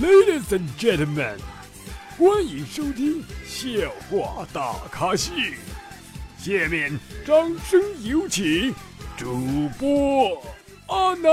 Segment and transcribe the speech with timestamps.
[0.00, 1.36] Ladies and gentlemen，
[2.16, 3.68] 欢迎收听笑
[4.08, 5.30] 话大咖秀。
[6.38, 7.36] 下面掌
[7.68, 8.74] 声有请
[9.14, 10.42] 主播
[10.86, 11.30] 阿南。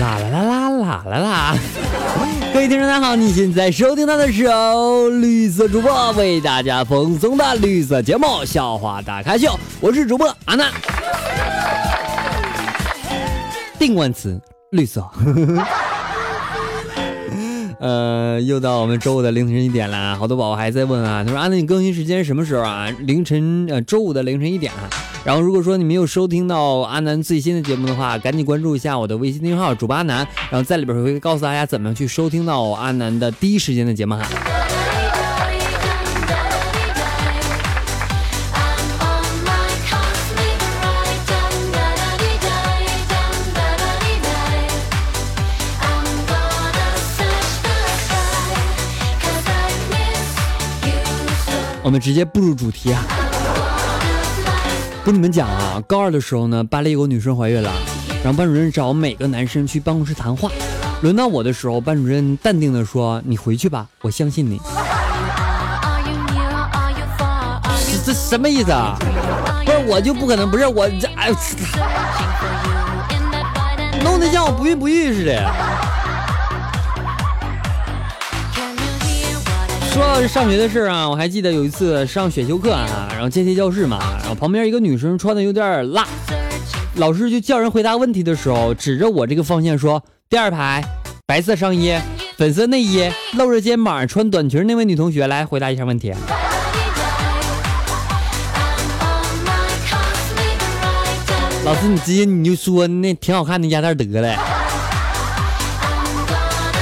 [0.00, 1.54] 啦啦啦啦啦啦啦！
[2.52, 9.50] 各位听众大家好，你现在收听到的是由绿色主播为大家奉送的绿色节目《笑话大咖秀》，
[9.80, 10.72] 我是主播阿南。
[13.78, 14.40] 定冠词：
[14.72, 15.08] 绿色。
[17.80, 22.88] 呃，又到我们周五的凌晨一点了，好多宝宝还在问啊，他说阿南你更新时间什么时候啊？
[23.00, 24.88] 凌晨呃，周五的凌晨一点啊。
[25.24, 34.24] 然后，如果说你没有收听到阿南最新的节目的话，赶紧关注一下我的微信订阅号“主播阿南”，然后在里边会告诉大家怎么样去收听到阿南的第一时间的节目哈。
[51.82, 53.02] 我们直接步入主题啊！
[55.04, 57.72] 跟你们讲啊，高二的时候呢，班里有个女生怀孕了，
[58.22, 60.48] 然后班主任找每个男生去办公室谈话。
[61.00, 64.60] 轮到我的时候，班主任淡定的说：“你回去吧，我相信你。”
[68.04, 68.96] 这什么意思啊？
[69.64, 71.30] 不是我就不可能，不是我这哎，
[74.02, 75.52] 弄得像我不孕不育似的。
[79.92, 86.08] 说到上学的事啊，我还记得有一次上选修课啊，然后阶梯教室嘛，然后旁边一个女生穿的有点辣，
[86.96, 90.82] 老师就叫人回答问题的时候，指着我这个方向说：“第二排，
[91.26, 91.94] 白色上衣，
[92.38, 96.14] 粉色内衣，露着肩膀，穿短裙那位女同学来回答一下问题。”
[101.66, 104.51] 老师，你直接你就说那挺好看的鸭蛋得了。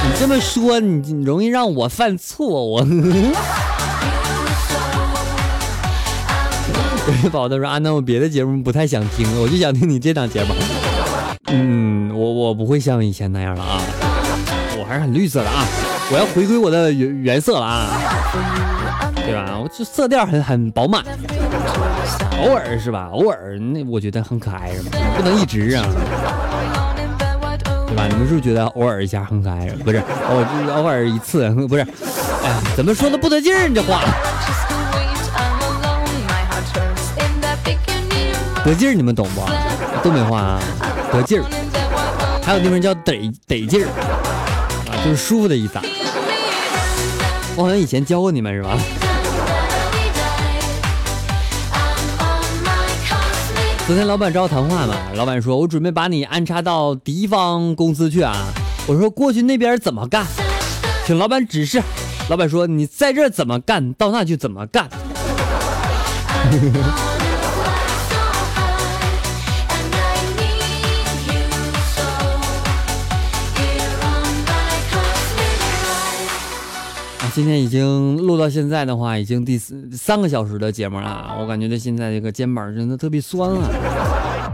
[0.03, 2.65] 你这么说，你你容易让我犯错。
[2.65, 2.85] 我，有
[7.21, 10.53] 些宝宝说啊，那我别的节目不太想听，我就想听你这档节目。
[11.47, 13.81] 嗯，我我不会像以前那样了啊，
[14.79, 15.65] 我还是很绿色的啊，
[16.11, 17.87] 我要回归我的原原色了啊，
[19.25, 19.59] 对吧？
[19.61, 21.03] 我这色调很很饱满，
[22.41, 23.09] 偶尔是吧？
[23.13, 24.97] 偶尔那我觉得很可爱是吧？
[25.15, 25.85] 不能一直啊。
[27.91, 28.07] 对吧？
[28.07, 29.67] 你们是不是觉得偶尔一下很可爱？
[29.83, 30.37] 不是，偶
[30.75, 31.81] 偶尔一次不是？
[31.81, 33.67] 哎，怎么说的不得劲儿？
[33.67, 34.01] 你这话
[38.63, 39.41] 得劲儿，你们懂不？
[40.01, 40.61] 东北话啊，
[41.11, 41.45] 得劲儿。
[42.41, 43.87] 还有地方叫得得劲儿
[44.89, 45.73] 啊，就是舒服的意思。
[47.57, 48.77] 我好像以前教过你们是吧？
[53.87, 58.47] 昨天老板找我谈话嘛，老板说：“我准备把你安插到敌方公司去啊。”
[58.87, 60.25] 我说：“过去那边怎么干？
[61.05, 61.83] 请老板指示。”
[62.29, 64.89] 老板说：“你在这怎么干，到那就怎么干。”
[77.33, 81.37] 今天已经录到现在的话，已经第四三个小时的节目了。
[81.39, 83.69] 我感觉到现在这个肩膀真的特别酸啊。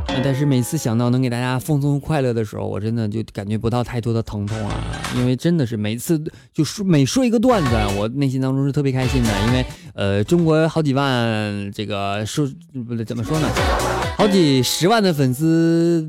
[0.24, 4.76] 但是每次想到能给大家放松快乐的时候，我真的就感觉不到太多的疼痛啊。
[5.16, 6.22] 因为真的是每次
[6.54, 9.30] 就说每说一个段子，我内心当中是特别开心的。
[9.48, 9.66] 因为
[9.96, 12.48] 呃，中国好几万这个说
[12.88, 13.48] 不对，怎么说呢？
[14.18, 16.08] 好几十万的粉丝，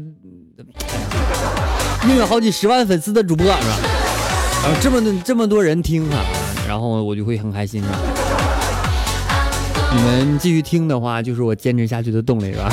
[2.06, 3.76] 拥有好几十万粉丝的主播是吧？
[4.64, 6.24] 然后这么这么多人听哈。
[6.68, 7.98] 然后我就会很开心啊！
[9.96, 12.70] 你们继续听的话，就是我坚持下去的动力，是吧？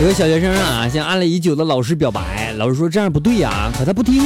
[0.00, 4.22] 有个小学生啊，向安了已久的老师表白，老师说这样不对呀，可他不听。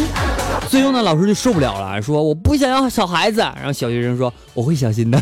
[0.69, 3.41] 最后呢，老师就受不了了，说我不想要小孩子。
[3.41, 5.19] 然后小学生说我会小心的。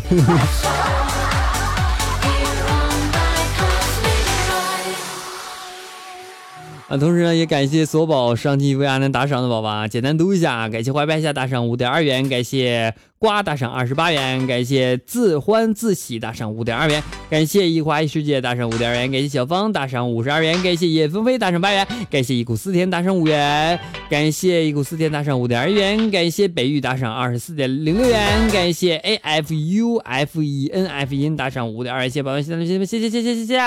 [6.89, 33.59] 啊，同时呢，也感谢索宝上期为阿南打赏的宝宝啊，简单读一下：感谢怀白下打赏五点二元，感谢瓜打赏二十八元，感谢自欢自喜打赏五点二元，感谢一花一世界打赏五点二元，感谢小芳打赏五十二元，感谢叶纷飞打赏八元，感谢一股思甜打赏五元，感谢一股思甜打赏五点二元，感谢北域打赏二十四点零六元，感谢 A F U F E N F 音打赏五点二元，谢谢宝宝，谢谢谢谢谢谢谢谢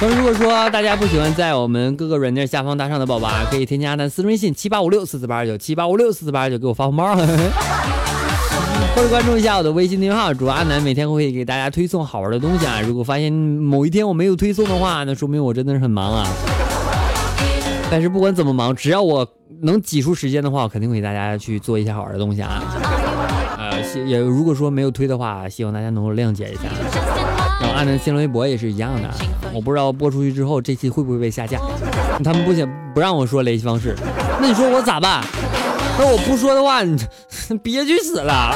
[0.00, 0.08] 谢谢。
[0.08, 7.14] 同时，如果说大家不喜欢在我们各个软件下方打赏的宝宝，可以添加的私人微信七八五六四四八二九七八五六四四八二九给我发红包。
[8.96, 12.80] 或者关注一下我的微信订阅号，主阿南每天会给大家推送好玩的东西啊。
[12.80, 16.26] 如果发现某一天我没有推送的话，那说明我真的是很忙啊。
[17.90, 19.26] 但是不管怎么忙，只要我
[19.62, 22.62] 能挤出时间的话，我肯定会给大家去做一些好玩的东西啊。
[23.58, 26.62] 呃，也如果说没有推的话，希望大家能够谅解一下。
[27.80, 29.10] 然后阿南新浪微博也是一样的，
[29.54, 31.58] 我不知道播出去之后这期会不会被下架。
[32.22, 33.96] 他们不想不让我说联系方式，
[34.38, 35.24] 那你说我咋办？
[35.98, 36.98] 那我不说的话， 你
[37.62, 38.54] 憋屈死了。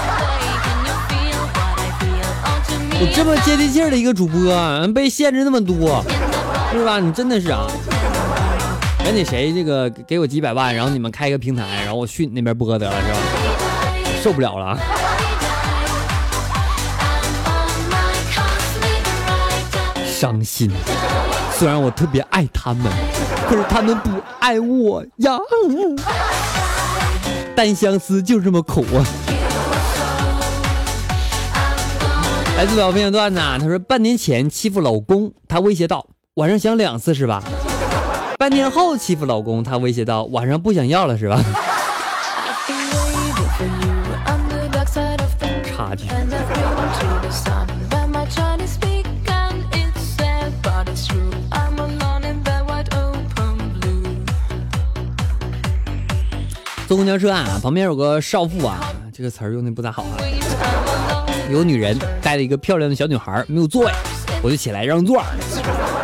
[3.00, 6.04] 我这么接地气儿的一个主播，被限制那么多，
[6.72, 7.00] 是吧？
[7.00, 7.66] 你真的是啊！
[8.98, 13.18] 赶紧谁这个给我几百万，然后你们开个平台，然后我去你那边播得了，是吧？
[14.22, 14.78] 受不了了。
[20.14, 20.70] 伤心，
[21.58, 22.84] 虽然我特别爱他们，
[23.48, 25.36] 可是他们不爱我呀。
[27.56, 29.02] 单相思就这么苦啊！
[32.56, 37.42] 来自表分享段子，他说半年前欺负老公，他威胁道晚上想两次是吧？
[38.38, 41.42] 半年后欺负老公，他威胁道晚上不想要了是吧？
[45.64, 46.06] 差距。
[56.86, 58.78] 坐公交车啊，旁边有个少妇啊，
[59.10, 60.18] 这个词儿用的不咋好啊。
[61.50, 63.92] 有女人带了一个漂亮的小女孩，没有座位，
[64.42, 65.22] 我就起来让座，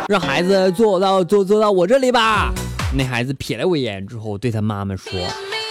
[0.07, 2.51] 让孩子坐到坐坐到我这里吧。
[2.93, 5.11] 那孩子瞥了我一眼之后，对他妈妈说：“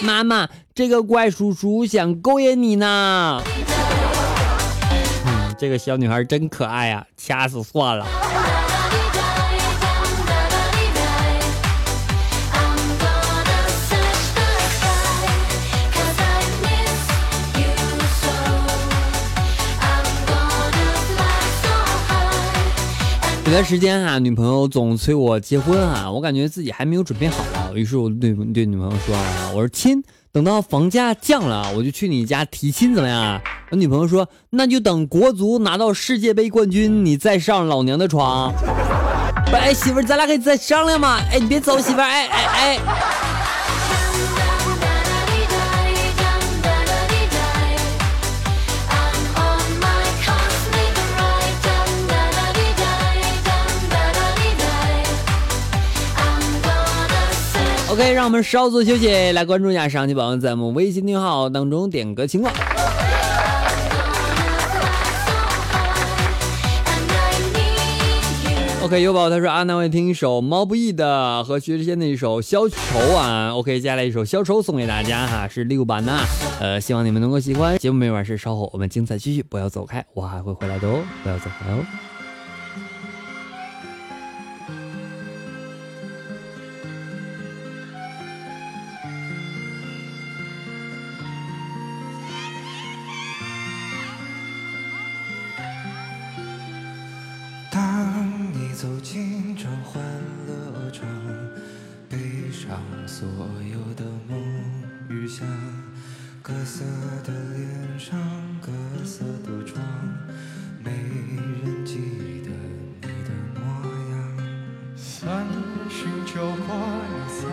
[0.01, 3.41] 妈妈，这个怪叔叔想勾引你呢。”
[5.27, 8.05] 嗯，这个小女孩真可爱啊，掐死算了。
[23.51, 30.01] 段时间啊，女朋友总催我结婚啊，我感觉自己还没有准备好啊，于是我对对女朋友说啊，我说亲，
[30.31, 33.41] 等到房价降了，我就去你家提亲，怎么样？
[33.69, 38.53] 我女朋友说，那就等国足拿到世界杯冠军，你再上老娘的床。
[39.51, 41.19] 哎，媳妇，咱俩可以再商量嘛？
[41.29, 42.79] 哎，你别走，媳妇，哎哎哎。
[57.91, 62.53] OK，让我们稍作休息，来关注一下上期宝宝在我们微信订阅号当中点歌情况。
[68.81, 72.77] OK，有宝他说阿南，我听一首毛不易的和薛之谦的一首消愁
[73.13, 73.53] 啊。
[73.53, 76.17] OK，接下来一首消愁送给大家哈，是六版的，
[76.61, 77.77] 呃，希望你们能够喜欢。
[77.77, 81.83] 节目没完事，稍后我们精彩继续，不要走开，我还会回来的哦，不要走开哦。
[116.41, 117.45] 走过，你在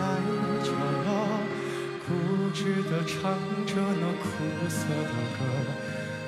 [0.65, 0.73] 角
[1.05, 1.07] 落，
[2.07, 2.09] 固
[2.51, 4.25] 执地唱着那苦
[4.67, 5.39] 涩的歌，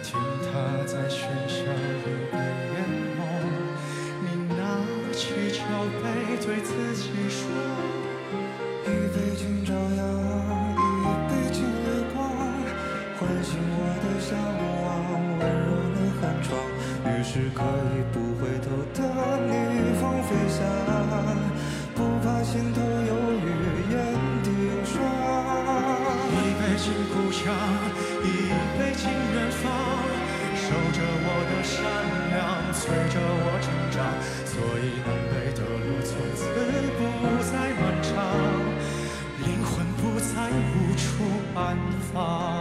[0.04, 0.14] 听
[0.46, 2.86] 它在喧嚣里被淹
[3.18, 3.20] 没。
[4.22, 4.62] 你拿
[5.12, 5.58] 起酒
[6.04, 6.06] 杯，
[6.46, 7.50] 对自己说：
[8.86, 10.00] 一杯敬朝阳，
[10.78, 12.30] 一杯敬月光，
[13.18, 14.38] 唤醒我的向
[14.86, 14.88] 往，
[15.40, 16.48] 温柔了寒窗。
[17.08, 17.60] 于是可
[17.98, 18.21] 以不
[41.72, 41.78] 远
[42.14, 42.61] 方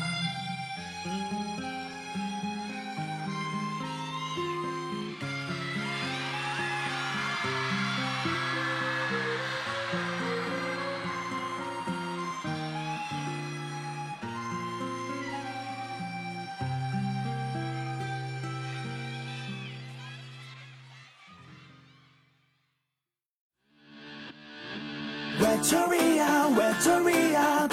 [25.41, 27.67] Victoria, Victoria,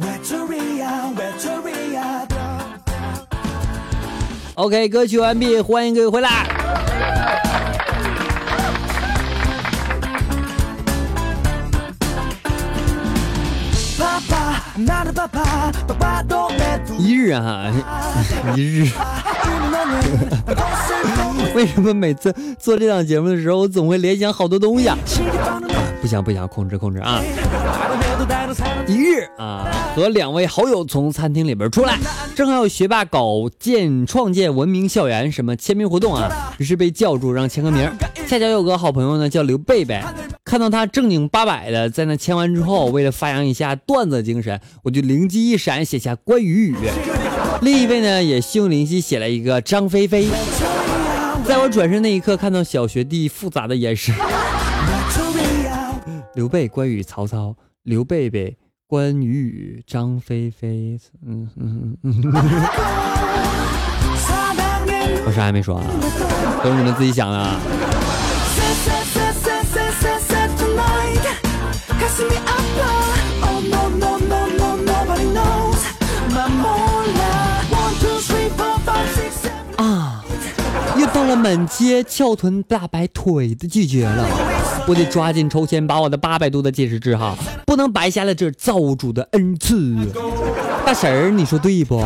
[0.00, 2.26] Victoria, Victoria.
[4.54, 6.46] OK，歌曲完毕，欢迎各位回来。
[13.98, 14.64] 爸爸，
[15.12, 16.50] 爸爸，爸爸都。
[16.98, 17.70] 一日啊，
[18.56, 18.88] 一日，
[21.54, 24.98] 为什么每次做这档节目的时候，我总会联想好多东西啊？
[26.00, 27.22] 不行不行，控制控制啊！
[28.86, 31.98] 一日啊，和两位好友从餐厅里边出来，
[32.34, 37.88] 正好有学霸搞建创建文明校园什么签名活动啊，于是被叫住让签个名。
[38.26, 40.02] 恰巧有个好朋友呢叫刘贝贝，
[40.44, 46.76] 看到他正经八百的在那签完之后，为了发扬一下段子精神，我就灵机一闪写下关于语。
[47.62, 50.28] 另一位呢也心有灵犀写了一个张菲菲。
[51.46, 54.14] 在我转身那一刻，看到小学弟复杂的眼神。
[56.34, 58.56] 刘备关羽曹操，刘贝贝
[58.86, 62.32] 关羽羽张飞飞，嗯嗯嗯嗯，
[65.26, 65.84] 我啥也没说啊，
[66.64, 67.60] 都是你们自己想的啊。
[81.14, 84.26] 到了满街翘臀大白腿的季节了，
[84.88, 89.96] 我得抓紧抽签把我的八百度的戒指治好，不能白瞎了这造物主的恩赐。
[90.84, 92.04] 大婶儿，你说对不？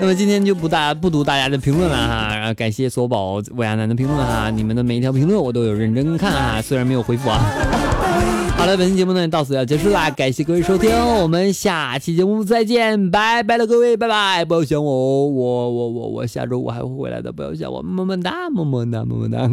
[0.00, 7.40] 那么今天就不大不读大家的评论了哈，然后感谢索宝魏亚楠的评论哈，你们的每一条评论我都有认真看哈，虽然没有回复啊。
[8.64, 10.90] 好了，本期节目呢到此要结束啦，感谢各位收听，
[11.20, 19.46] 我们下期节目再见，拜拜了各位，拜拜，不要想我哦，我我我我下周五还会回来的，不要想我，么么哒，么么哒，么么哒。